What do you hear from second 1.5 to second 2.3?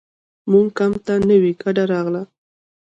کډه راغله.